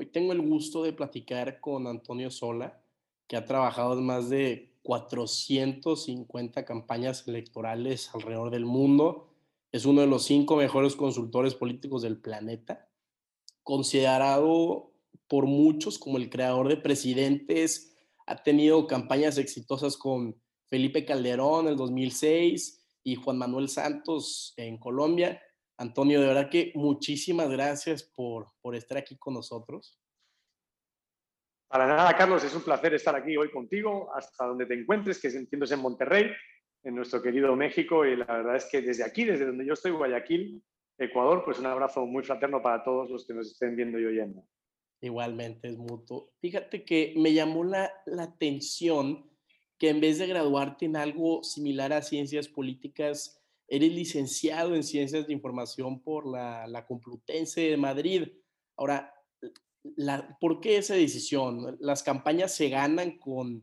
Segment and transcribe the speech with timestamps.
[0.00, 2.80] Hoy tengo el gusto de platicar con Antonio Sola,
[3.26, 9.28] que ha trabajado en más de 450 campañas electorales alrededor del mundo.
[9.72, 12.88] Es uno de los cinco mejores consultores políticos del planeta,
[13.64, 14.92] considerado
[15.26, 17.96] por muchos como el creador de presidentes.
[18.24, 24.78] Ha tenido campañas exitosas con Felipe Calderón en el 2006 y Juan Manuel Santos en
[24.78, 25.42] Colombia.
[25.78, 30.00] Antonio, de verdad que muchísimas gracias por, por estar aquí con nosotros.
[31.68, 35.28] Para nada, Carlos, es un placer estar aquí hoy contigo, hasta donde te encuentres, que
[35.28, 36.30] entiendo es en Monterrey,
[36.82, 39.92] en nuestro querido México, y la verdad es que desde aquí, desde donde yo estoy,
[39.92, 40.62] Guayaquil,
[40.98, 44.42] Ecuador, pues un abrazo muy fraterno para todos los que nos estén viendo y oyendo.
[45.00, 46.32] Igualmente, es mutuo.
[46.40, 49.30] Fíjate que me llamó la, la atención
[49.78, 53.37] que en vez de graduarte en algo similar a ciencias políticas,
[53.70, 58.26] Eres licenciado en Ciencias de Información por la, la Complutense de Madrid.
[58.76, 59.12] Ahora,
[59.96, 61.76] la, ¿por qué esa decisión?
[61.80, 63.62] ¿Las campañas se ganan con,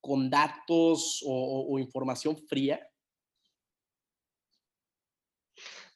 [0.00, 2.86] con datos o, o, información fría?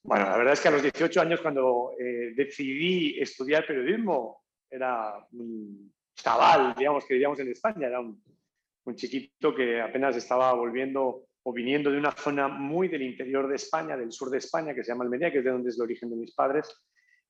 [0.03, 5.27] Bueno, la verdad es que a los 18 años cuando eh, decidí estudiar periodismo, era
[5.33, 8.23] un chaval, digamos, que diríamos en España, era un,
[8.85, 13.57] un chiquito que apenas estaba volviendo o viniendo de una zona muy del interior de
[13.57, 15.83] España, del sur de España, que se llama Almería, que es de donde es el
[15.83, 16.69] origen de mis padres,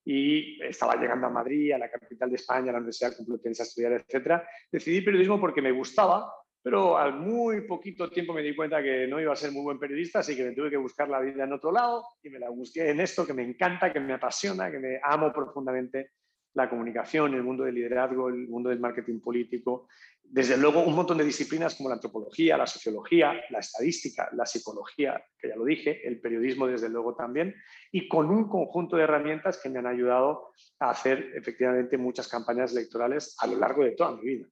[0.05, 3.67] y estaba llegando a Madrid, a la capital de España, a la Universidad Complutense a
[3.67, 4.43] estudiar, etc.
[4.73, 9.21] Decidí periodismo porque me gustaba, pero al muy poquito tiempo me di cuenta que no
[9.21, 11.53] iba a ser muy buen periodista, así que me tuve que buscar la vida en
[11.53, 14.81] otro lado y me la busqué en esto que me encanta, que me apasiona, que
[14.81, 16.11] me amo profundamente
[16.55, 19.87] la comunicación, el mundo del liderazgo, el mundo del marketing político,
[20.31, 25.23] desde luego un montón de disciplinas como la antropología, la sociología, la estadística, la psicología,
[25.39, 27.55] que ya lo dije, el periodismo desde luego también,
[27.91, 32.73] y con un conjunto de herramientas que me han ayudado a hacer efectivamente muchas campañas
[32.73, 34.47] electorales a lo largo de toda mi vida.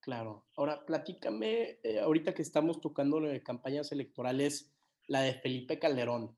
[0.00, 0.46] Claro.
[0.56, 4.74] Ahora, platícame, eh, ahorita que estamos tocando de campañas electorales,
[5.06, 6.36] la de Felipe Calderón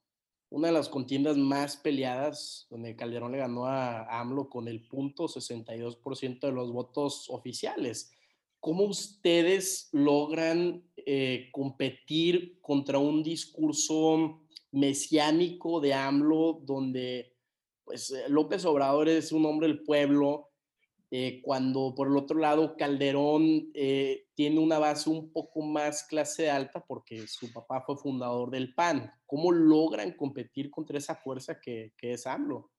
[0.55, 5.25] una de las contiendas más peleadas, donde Calderón le ganó a AMLO con el punto
[5.25, 8.12] 62% de los votos oficiales.
[8.65, 14.41] ¿Cómo ustedes logran eh, competir contra un discurso
[14.73, 17.37] mesiánico de AMLO donde
[17.85, 20.49] pues, eh, López Obrador es un hombre del pueblo,
[21.11, 23.71] eh, cuando por el otro lado Calderón
[24.35, 29.13] tiene una base un poco más clase alta porque su papá fue fundador del PAN.
[29.27, 32.71] ¿Cómo logran competir contra esa fuerza que, que es AMLO?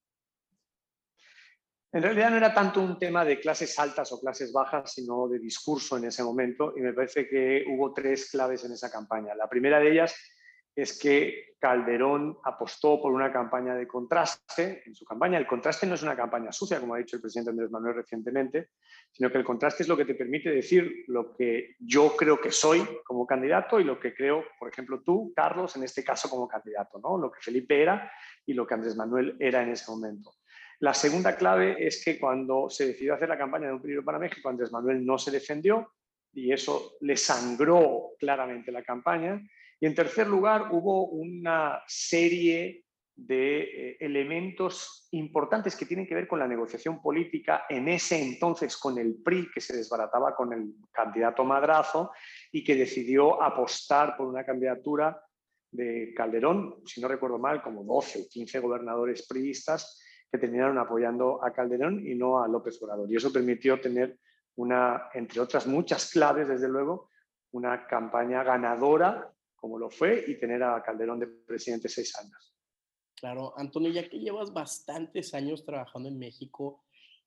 [1.92, 5.38] En realidad no era tanto un tema de clases altas o clases bajas, sino de
[5.38, 9.34] discurso en ese momento y me parece que hubo tres claves en esa campaña.
[9.34, 10.14] La primera de ellas
[10.76, 15.38] es que Calderón apostó por una campaña de contraste en su campaña.
[15.38, 18.68] El contraste no es una campaña sucia, como ha dicho el presidente Andrés Manuel recientemente,
[19.10, 22.52] sino que el contraste es lo que te permite decir lo que yo creo que
[22.52, 26.46] soy como candidato y lo que creo, por ejemplo, tú, Carlos, en este caso como
[26.46, 27.16] candidato, ¿no?
[27.16, 28.12] lo que Felipe era
[28.44, 30.34] y lo que Andrés Manuel era en ese momento.
[30.80, 34.18] La segunda clave es que cuando se decidió hacer la campaña de un periodo para
[34.18, 35.92] México, Andrés Manuel no se defendió
[36.32, 39.40] y eso le sangró claramente la campaña.
[39.80, 46.28] Y en tercer lugar, hubo una serie de eh, elementos importantes que tienen que ver
[46.28, 50.74] con la negociación política en ese entonces con el PRI, que se desbarataba con el
[50.92, 52.10] candidato Madrazo
[52.52, 55.18] y que decidió apostar por una candidatura
[55.70, 61.42] de Calderón, si no recuerdo mal, como 12 o 15 gobernadores priistas que terminaron apoyando
[61.44, 63.10] a Calderón y no a López Obrador.
[63.10, 64.18] Y eso permitió tener
[64.56, 67.10] una, entre otras muchas claves, desde luego,
[67.52, 69.32] una campaña ganadora
[69.66, 72.54] como lo fue, y tener a Calderón de presidente seis años.
[73.16, 76.84] Claro, Antonio, ya que llevas bastantes años trabajando en México,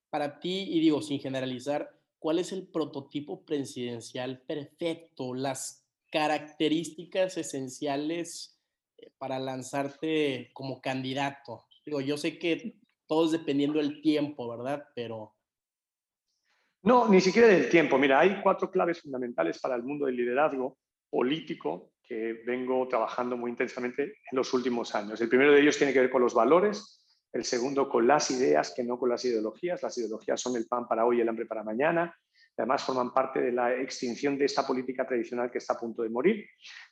[0.10, 8.58] para ti, y digo sin generalizar, ¿cuál es el prototipo presidencial perfecto, las características esenciales
[8.98, 11.66] eh, para lanzarte como candidato?
[11.86, 12.76] Digo, yo sé que
[13.10, 14.86] todo es dependiendo del tiempo, ¿verdad?
[14.94, 15.36] Pero...
[16.84, 17.98] No, ni siquiera del tiempo.
[17.98, 20.78] Mira, hay cuatro claves fundamentales para el mundo del liderazgo
[21.10, 25.20] político que vengo trabajando muy intensamente en los últimos años.
[25.20, 27.04] El primero de ellos tiene que ver con los valores,
[27.34, 29.82] el segundo con las ideas, que no con las ideologías.
[29.82, 32.16] Las ideologías son el pan para hoy y el hambre para mañana.
[32.58, 36.10] Además, forman parte de la extinción de esta política tradicional que está a punto de
[36.10, 36.46] morir.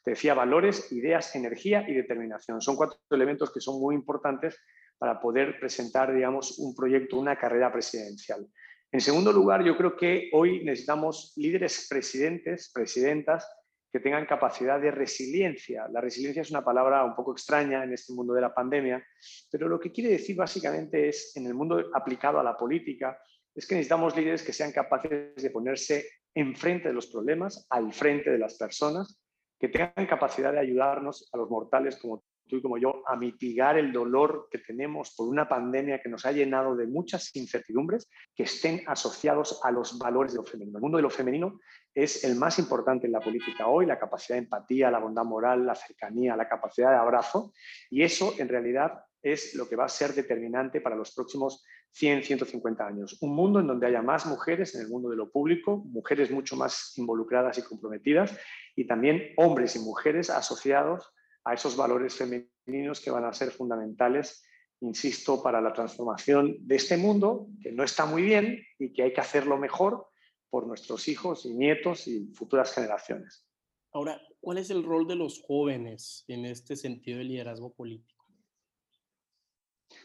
[0.04, 2.60] Te decía valores, ideas, energía y determinación.
[2.60, 4.58] Son cuatro elementos que son muy importantes
[4.98, 8.48] para poder presentar, digamos, un proyecto, una carrera presidencial.
[8.92, 13.48] En segundo lugar, yo creo que hoy necesitamos líderes presidentes, presidentas,
[13.92, 15.88] que tengan capacidad de resiliencia.
[15.92, 19.04] La resiliencia es una palabra un poco extraña en este mundo de la pandemia,
[19.52, 23.18] pero lo que quiere decir básicamente es, en el mundo aplicado a la política,
[23.56, 26.06] es que necesitamos líderes que sean capaces de ponerse
[26.36, 29.20] enfrente de los problemas, al frente de las personas,
[29.60, 33.78] que tengan capacidad de ayudarnos a los mortales como tú y como yo a mitigar
[33.78, 38.44] el dolor que tenemos por una pandemia que nos ha llenado de muchas incertidumbres que
[38.44, 40.78] estén asociados a los valores de lo femenino.
[40.78, 41.60] El mundo de lo femenino
[41.94, 45.66] es el más importante en la política hoy, la capacidad de empatía, la bondad moral,
[45.66, 47.54] la cercanía, la capacidad de abrazo,
[47.90, 52.24] y eso en realidad es lo que va a ser determinante para los próximos 100,
[52.24, 53.18] 150 años.
[53.22, 56.56] Un mundo en donde haya más mujeres en el mundo de lo público, mujeres mucho
[56.56, 58.38] más involucradas y comprometidas,
[58.76, 61.12] y también hombres y mujeres asociados
[61.48, 64.44] a esos valores femeninos que van a ser fundamentales,
[64.82, 69.14] insisto, para la transformación de este mundo, que no está muy bien y que hay
[69.14, 70.10] que hacerlo mejor
[70.50, 73.48] por nuestros hijos y nietos y futuras generaciones.
[73.94, 78.26] Ahora, ¿cuál es el rol de los jóvenes en este sentido de liderazgo político?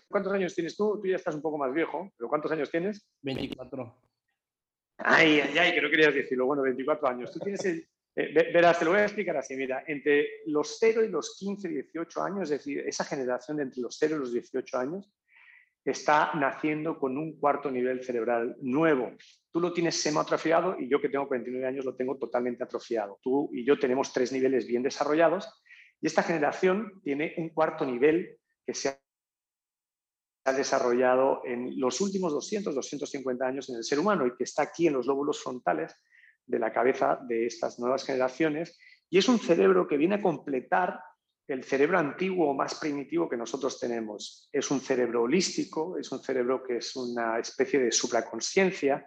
[0.07, 1.01] ¿Cuántos años tienes tú?
[1.01, 3.05] Tú ya estás un poco más viejo, pero ¿cuántos años tienes?
[3.23, 3.97] 24.
[4.99, 6.47] Ay, ay, ay, que no querías decirlo.
[6.47, 7.33] Bueno, 24 años.
[7.33, 9.57] Tú tienes el, verás, te lo voy a explicar así.
[9.57, 13.81] Mira, entre los 0 y los 15, 18 años, es decir, esa generación de entre
[13.81, 15.11] los 0 y los 18 años,
[15.85, 19.13] está naciendo con un cuarto nivel cerebral nuevo.
[19.51, 23.19] Tú lo tienes semi-atrofiado y yo que tengo 49 años lo tengo totalmente atrofiado.
[23.23, 25.63] Tú y yo tenemos tres niveles bien desarrollados
[26.01, 28.97] y esta generación tiene un cuarto nivel que se
[30.45, 34.63] ha desarrollado en los últimos 200, 250 años en el ser humano y que está
[34.63, 35.95] aquí en los lóbulos frontales
[36.47, 38.79] de la cabeza de estas nuevas generaciones
[39.11, 41.01] y es un cerebro que viene a completar
[41.47, 44.49] el cerebro antiguo o más primitivo que nosotros tenemos.
[44.53, 49.07] Es un cerebro holístico, es un cerebro que es una especie de supraconsciencia,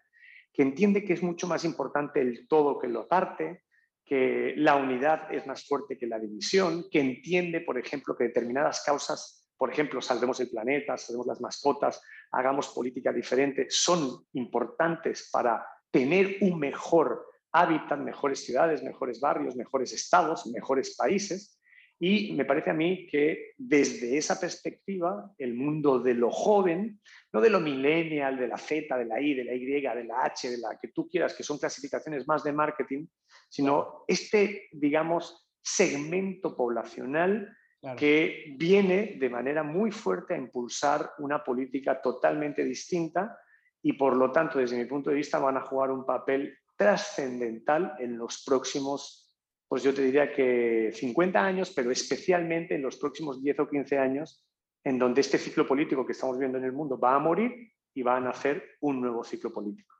[0.53, 3.63] que entiende que es mucho más importante el todo que lo parte,
[4.05, 8.83] que la unidad es más fuerte que la división, que entiende, por ejemplo, que determinadas
[8.85, 12.01] causas, por ejemplo, salvemos el planeta, salvemos las mascotas,
[12.31, 19.93] hagamos política diferente, son importantes para tener un mejor hábitat, mejores ciudades, mejores barrios, mejores
[19.93, 21.57] estados, mejores países.
[21.97, 26.99] Y me parece a mí que desde esa perspectiva, el mundo de lo joven,
[27.31, 30.25] no de lo millennial, de la Z, de la I, de la Y, de la
[30.25, 33.07] H, de la que tú quieras, que son clasificaciones más de marketing,
[33.47, 37.55] sino este, digamos, segmento poblacional
[37.97, 43.37] que viene de manera muy fuerte a impulsar una política totalmente distinta
[43.85, 47.93] y por lo tanto, desde mi punto de vista, van a jugar un papel trascendental
[47.99, 49.31] en los próximos,
[49.67, 53.99] pues yo te diría que 50 años, pero especialmente en los próximos 10 o 15
[53.99, 54.43] años,
[54.83, 57.51] en donde este ciclo político que estamos viendo en el mundo va a morir
[57.93, 59.93] y va a nacer un nuevo ciclo político.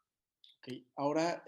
[0.96, 1.44] Ahora,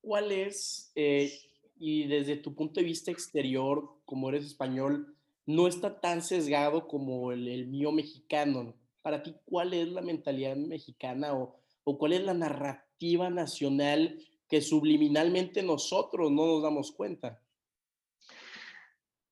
[0.00, 1.30] ¿cuál es, eh,
[1.76, 5.16] y desde tu punto de vista exterior, como eres español,
[5.46, 8.74] no está tan sesgado como el, el mío mexicano?
[9.02, 14.18] Para ti, ¿cuál es la mentalidad mexicana o o cuál es la narrativa nacional
[14.48, 17.40] que subliminalmente nosotros no nos damos cuenta?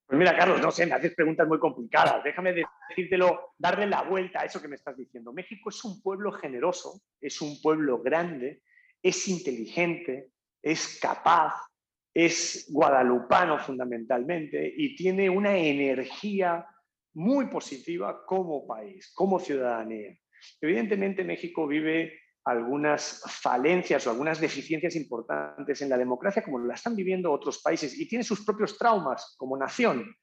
[0.07, 2.23] Pues mira, Carlos, no sé, me haces preguntas muy complicadas.
[2.23, 2.55] Déjame
[2.89, 5.33] decírtelo, darle la vuelta a eso que me estás diciendo.
[5.33, 8.63] México es un pueblo generoso, es un pueblo grande,
[9.03, 10.31] es inteligente,
[10.63, 11.55] es capaz,
[12.13, 16.65] es guadalupano fundamentalmente y tiene una energía
[17.15, 20.17] muy positiva como país, como ciudadanía.
[20.61, 26.95] Evidentemente México vive algunas falencias o algunas deficiencias importantes en la democracia, como la están
[26.95, 30.15] viviendo otros países, y tiene sus propios traumas como nación.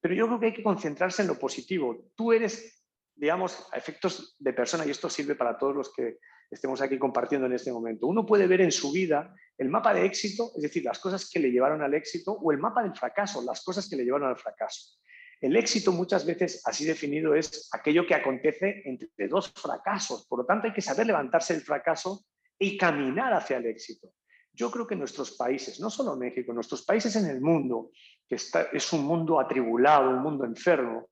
[0.00, 2.10] Pero yo creo que hay que concentrarse en lo positivo.
[2.14, 2.84] Tú eres,
[3.14, 6.18] digamos, a efectos de persona, y esto sirve para todos los que
[6.50, 8.06] estemos aquí compartiendo en este momento.
[8.06, 11.38] Uno puede ver en su vida el mapa de éxito, es decir, las cosas que
[11.38, 14.36] le llevaron al éxito, o el mapa del fracaso, las cosas que le llevaron al
[14.36, 14.98] fracaso.
[15.40, 20.26] El éxito muchas veces así definido es aquello que acontece entre dos fracasos.
[20.26, 22.26] Por lo tanto, hay que saber levantarse del fracaso
[22.58, 24.12] y caminar hacia el éxito.
[24.52, 27.90] Yo creo que nuestros países, no solo México, nuestros países en el mundo,
[28.28, 31.08] que es un mundo atribulado, un mundo enfermo,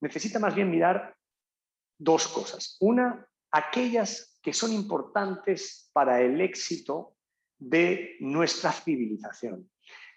[0.00, 1.14] necesita más bien mirar
[1.96, 2.76] dos cosas.
[2.80, 7.14] Una, aquellas que son importantes para el éxito
[7.58, 9.70] de nuestra civilización.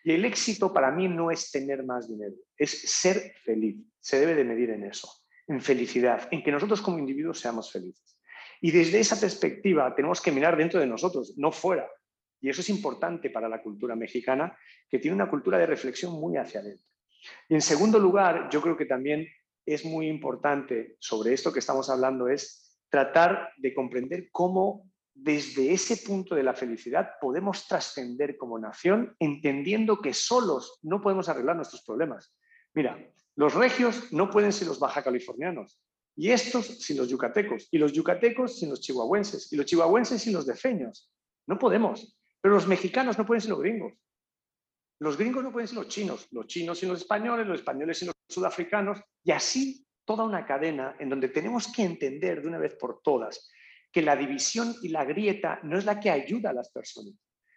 [0.06, 3.84] Y el éxito para mí no es tener más dinero, es ser feliz.
[4.00, 5.10] Se debe de medir en eso,
[5.48, 8.16] en felicidad, en que nosotros como individuos seamos felices.
[8.62, 11.90] Y desde esa perspectiva tenemos que mirar dentro de nosotros, no fuera.
[12.40, 14.56] Y eso es importante para la cultura mexicana,
[14.88, 16.86] que tiene una cultura de reflexión muy hacia adentro.
[17.50, 19.28] Y en segundo lugar, yo creo que también
[19.66, 25.98] es muy importante sobre esto que estamos hablando, es tratar de comprender cómo desde ese
[26.06, 31.84] punto de la felicidad podemos trascender como nación entendiendo que solos no podemos arreglar nuestros
[31.84, 32.36] problemas.
[32.74, 33.00] Mira,
[33.36, 35.80] los regios no pueden ser los baja californianos,
[36.18, 40.34] Y estos sin los yucatecos, y los yucatecos sin los chihuahuenses, y los chihuahuenses sin
[40.34, 41.12] los defeños.
[41.46, 42.18] No podemos.
[42.42, 43.94] Pero los mexicanos no pueden ser los gringos.
[45.00, 48.08] Los gringos no pueden ser los chinos, los chinos sin los españoles, los españoles sin
[48.08, 52.76] los sudafricanos, y así toda una cadena en donde tenemos que entender de una vez
[52.76, 53.50] por todas
[53.96, 57.14] que la división y la grieta no es la que ayuda a las personas,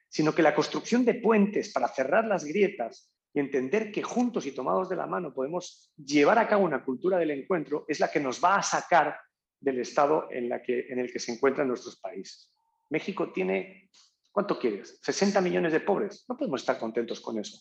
[0.09, 4.52] sino que la construcción de puentes para cerrar las grietas y entender que juntos y
[4.52, 8.21] tomados de la mano podemos llevar a cabo una cultura del encuentro es la que
[8.21, 9.18] nos va a sacar
[9.59, 12.52] del estado en, el que se encuentran nuestros países.
[12.90, 13.90] México tiene,
[14.30, 15.00] ¿cuánto quieres?
[15.02, 16.25] 60 millones de pobres.
[16.28, 17.59] No podemos estar contentos con eso.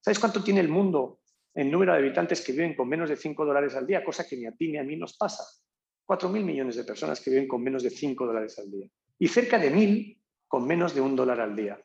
[0.00, 1.20] ¿Sabes cuánto tiene el mundo
[1.52, 4.02] en número de habitantes que viven con menos de 5 dólares al día?
[4.02, 5.44] Cosa que ni a ti ni a mí nos pasa.
[6.06, 8.86] 4.000 millones de personas que viven con menos de 5 dólares al día.
[9.18, 11.80] Y cerca de 1.000 con menos de un dólar al día.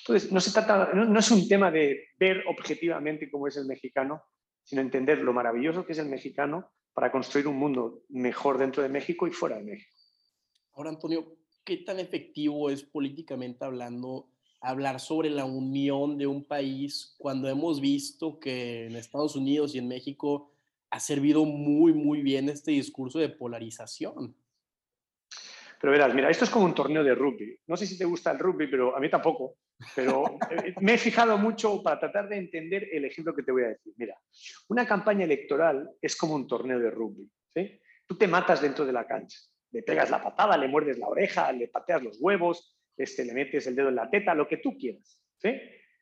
[0.00, 4.22] Entonces, no, se trata, no, es un tema de ver objetivamente cómo es el mexicano,
[4.62, 8.88] sino entender lo maravilloso que es el mexicano para construir un mundo mejor dentro de
[8.88, 9.94] México y fuera de México.
[10.72, 17.14] Ahora, Antonio, ¿qué tan efectivo es políticamente hablando hablar sobre la unión de un país
[17.18, 20.52] cuando hemos visto que en Estados Unidos y en México
[20.90, 24.34] ha servido muy, muy bien este discurso de polarización?
[25.80, 27.58] Pero verás, mira, esto es como un torneo de rugby.
[27.66, 29.56] No sé si te gusta el rugby, pero a mí tampoco.
[29.96, 33.62] Pero eh, me he fijado mucho para tratar de entender el ejemplo que te voy
[33.62, 33.94] a decir.
[33.96, 34.20] Mira,
[34.68, 37.30] una campaña electoral es como un torneo de rugby.
[37.54, 37.80] ¿sí?
[38.06, 39.38] Tú te matas dentro de la cancha.
[39.72, 43.66] Le pegas la patada, le muerdes la oreja, le pateas los huevos, este, le metes
[43.66, 45.22] el dedo en la teta, lo que tú quieras.
[45.38, 45.50] ¿sí?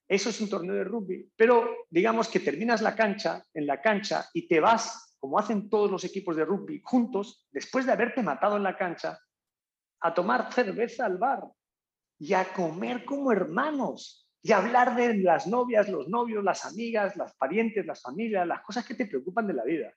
[0.09, 1.31] Eso es un torneo de rugby.
[1.37, 5.91] Pero digamos que terminas la cancha, en la cancha, y te vas, como hacen todos
[5.91, 9.19] los equipos de rugby, juntos, después de haberte matado en la cancha,
[10.01, 11.43] a tomar cerveza al bar
[12.19, 17.17] y a comer como hermanos y a hablar de las novias, los novios, las amigas,
[17.17, 19.93] las parientes, las familias, las cosas que te preocupan de la vida.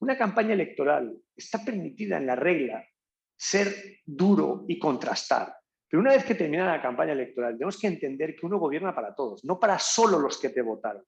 [0.00, 2.84] Una campaña electoral está permitida en la regla
[3.36, 5.56] ser duro y contrastar.
[5.88, 9.14] Pero una vez que termina la campaña electoral, tenemos que entender que uno gobierna para
[9.14, 11.04] todos, no para solo los que te votaron.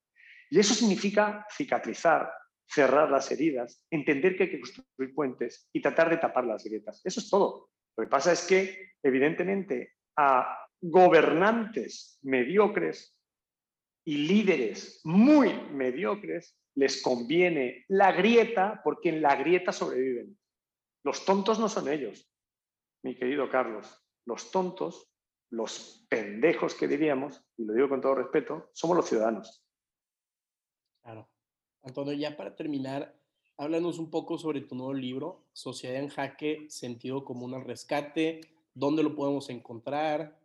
[0.50, 2.30] Y eso significa cicatrizar,
[2.66, 7.00] cerrar las heridas, entender que hay que construir puentes y tratar de tapar las grietas.
[7.04, 7.70] Eso es todo.
[7.96, 13.16] Lo que pasa es que, evidentemente, a gobernantes mediocres
[14.04, 20.38] y líderes muy mediocres les conviene la grieta porque en la grieta sobreviven.
[21.04, 22.30] Los tontos no son ellos,
[23.02, 24.07] mi querido Carlos.
[24.28, 25.10] Los tontos,
[25.48, 29.64] los pendejos que diríamos, y lo digo con todo respeto, somos los ciudadanos.
[31.02, 31.30] Claro.
[31.82, 33.18] Antonio, ya para terminar,
[33.56, 38.42] háblanos un poco sobre tu nuevo libro, Sociedad en Jaque, Sentido Común al Rescate.
[38.74, 40.38] ¿Dónde lo podemos encontrar?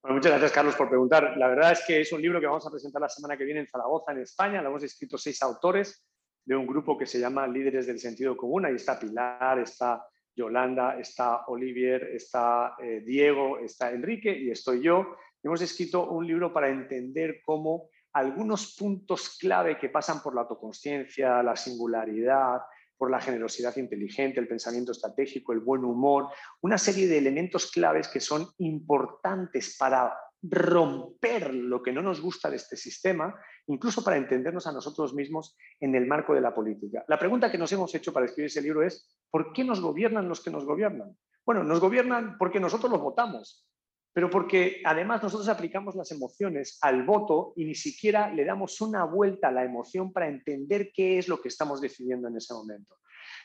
[0.00, 1.36] Bueno, muchas gracias, Carlos, por preguntar.
[1.36, 3.60] La verdad es que es un libro que vamos a presentar la semana que viene
[3.60, 4.62] en Zaragoza, en España.
[4.62, 6.08] Lo hemos escrito seis autores
[6.46, 8.64] de un grupo que se llama Líderes del Sentido Común.
[8.64, 10.02] Ahí está Pilar, está
[10.34, 15.16] Yolanda, está Olivier, está eh, Diego, está Enrique y estoy yo.
[15.42, 21.42] Hemos escrito un libro para entender cómo algunos puntos clave que pasan por la autoconsciencia,
[21.42, 22.60] la singularidad,
[22.96, 26.28] por la generosidad inteligente, el pensamiento estratégico, el buen humor,
[26.60, 32.48] una serie de elementos claves que son importantes para romper lo que no nos gusta
[32.48, 33.34] de este sistema,
[33.66, 37.04] incluso para entendernos a nosotros mismos en el marco de la política.
[37.08, 40.28] La pregunta que nos hemos hecho para escribir ese libro es, ¿por qué nos gobiernan
[40.28, 41.16] los que nos gobiernan?
[41.44, 43.66] Bueno, nos gobiernan porque nosotros los votamos,
[44.12, 49.04] pero porque además nosotros aplicamos las emociones al voto y ni siquiera le damos una
[49.04, 52.96] vuelta a la emoción para entender qué es lo que estamos decidiendo en ese momento.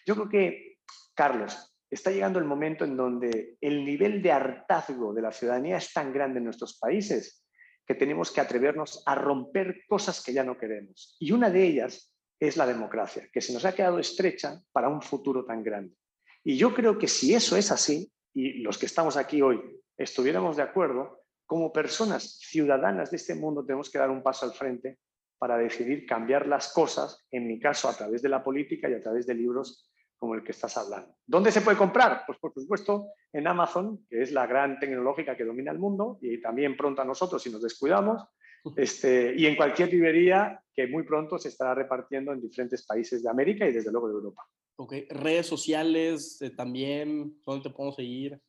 [0.05, 0.77] Yo creo que,
[1.13, 5.91] Carlos, está llegando el momento en donde el nivel de hartazgo de la ciudadanía es
[5.93, 7.43] tan grande en nuestros países
[7.85, 11.15] que tenemos que atrevernos a romper cosas que ya no queremos.
[11.19, 15.01] Y una de ellas es la democracia, que se nos ha quedado estrecha para un
[15.01, 15.95] futuro tan grande.
[16.43, 19.61] Y yo creo que si eso es así, y los que estamos aquí hoy
[19.97, 24.53] estuviéramos de acuerdo, como personas ciudadanas de este mundo tenemos que dar un paso al
[24.53, 24.97] frente
[25.37, 29.01] para decidir cambiar las cosas, en mi caso a través de la política y a
[29.01, 31.15] través de libros como el que estás hablando.
[31.25, 32.23] ¿Dónde se puede comprar?
[32.25, 36.41] Pues por supuesto en Amazon, que es la gran tecnológica que domina el mundo y
[36.41, 38.23] también pronto a nosotros si nos descuidamos,
[38.75, 43.29] este, y en cualquier librería que muy pronto se estará repartiendo en diferentes países de
[43.29, 44.47] América y desde luego de Europa.
[44.77, 48.39] Ok, redes sociales eh, también, ¿dónde te podemos seguir?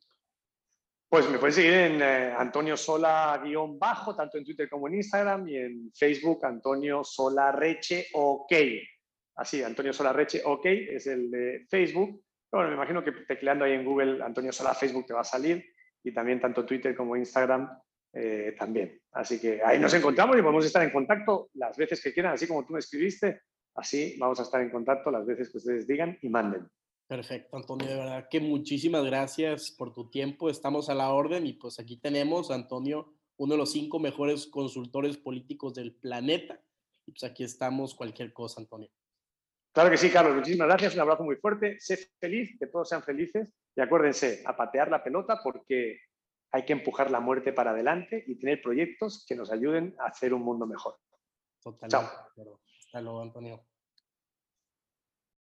[1.08, 5.56] Pues me puedes seguir en eh, Antonio Sola-bajo, tanto en Twitter como en Instagram, y
[5.56, 8.52] en Facebook Antonio Sola Reche OK.
[9.36, 12.22] Así, Antonio Sola Reche OK es el de Facebook.
[12.50, 15.64] Bueno, me imagino que tecleando ahí en Google Antonio Sola Facebook te va a salir,
[16.06, 17.68] y también tanto Twitter como Instagram
[18.12, 19.00] eh, también.
[19.12, 22.46] Así que ahí nos encontramos y podemos estar en contacto las veces que quieran, así
[22.46, 23.40] como tú me escribiste.
[23.74, 26.68] Así vamos a estar en contacto las veces que ustedes digan y manden.
[27.08, 30.48] Perfecto, Antonio, de verdad que muchísimas gracias por tu tiempo.
[30.48, 35.16] Estamos a la orden y pues aquí tenemos, Antonio, uno de los cinco mejores consultores
[35.16, 36.60] políticos del planeta.
[37.04, 38.90] Y pues aquí estamos, cualquier cosa, Antonio.
[39.76, 40.34] Claro que sí, Carlos.
[40.34, 40.94] Muchísimas gracias.
[40.94, 41.78] Un abrazo muy fuerte.
[41.78, 43.46] Sé feliz, que todos sean felices.
[43.76, 46.00] Y acuérdense, a patear la pelota porque
[46.50, 50.32] hay que empujar la muerte para adelante y tener proyectos que nos ayuden a hacer
[50.32, 50.96] un mundo mejor.
[51.62, 51.90] Totalmente.
[51.90, 52.56] Chao.
[52.86, 53.66] Hasta luego, Antonio.